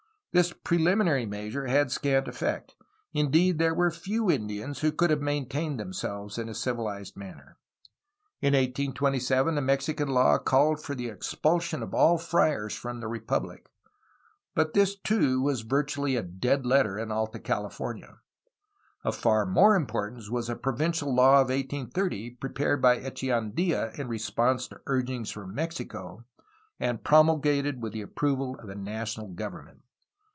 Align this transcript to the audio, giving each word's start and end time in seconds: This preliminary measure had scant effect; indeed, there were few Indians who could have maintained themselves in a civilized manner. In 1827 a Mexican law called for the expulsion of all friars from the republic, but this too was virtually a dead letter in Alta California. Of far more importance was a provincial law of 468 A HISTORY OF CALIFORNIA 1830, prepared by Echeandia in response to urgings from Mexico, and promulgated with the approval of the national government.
This 0.33 0.53
preliminary 0.53 1.25
measure 1.25 1.67
had 1.67 1.91
scant 1.91 2.25
effect; 2.29 2.73
indeed, 3.11 3.59
there 3.59 3.73
were 3.73 3.91
few 3.91 4.31
Indians 4.31 4.79
who 4.79 4.93
could 4.93 5.09
have 5.09 5.19
maintained 5.19 5.77
themselves 5.77 6.37
in 6.37 6.47
a 6.47 6.53
civilized 6.53 7.17
manner. 7.17 7.57
In 8.39 8.53
1827 8.53 9.57
a 9.57 9.61
Mexican 9.61 10.07
law 10.07 10.37
called 10.37 10.81
for 10.81 10.95
the 10.95 11.09
expulsion 11.09 11.83
of 11.83 11.93
all 11.93 12.17
friars 12.17 12.73
from 12.73 13.01
the 13.01 13.09
republic, 13.09 13.67
but 14.55 14.73
this 14.73 14.95
too 14.95 15.41
was 15.41 15.63
virtually 15.63 16.15
a 16.15 16.23
dead 16.23 16.65
letter 16.65 16.97
in 16.97 17.11
Alta 17.11 17.37
California. 17.39 18.19
Of 19.03 19.17
far 19.17 19.45
more 19.45 19.75
importance 19.75 20.29
was 20.31 20.47
a 20.49 20.55
provincial 20.55 21.13
law 21.13 21.41
of 21.41 21.47
468 21.47 21.57
A 21.57 21.85
HISTORY 21.85 21.87
OF 21.89 22.39
CALIFORNIA 22.39 22.73
1830, 22.79 22.79
prepared 22.79 22.81
by 22.81 22.99
Echeandia 22.99 23.99
in 23.99 24.07
response 24.07 24.69
to 24.69 24.79
urgings 24.85 25.29
from 25.31 25.53
Mexico, 25.53 26.23
and 26.79 27.03
promulgated 27.03 27.81
with 27.83 27.91
the 27.91 28.01
approval 28.01 28.57
of 28.59 28.67
the 28.67 28.75
national 28.75 29.27
government. 29.27 29.81